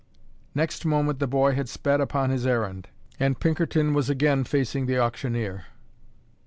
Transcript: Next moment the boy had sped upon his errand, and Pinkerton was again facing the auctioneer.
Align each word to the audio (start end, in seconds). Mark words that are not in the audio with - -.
Next 0.55 0.83
moment 0.83 1.19
the 1.19 1.27
boy 1.27 1.53
had 1.53 1.69
sped 1.69 2.01
upon 2.01 2.31
his 2.31 2.47
errand, 2.47 2.89
and 3.19 3.39
Pinkerton 3.39 3.93
was 3.93 4.09
again 4.09 4.43
facing 4.45 4.87
the 4.87 4.97
auctioneer. 4.97 5.65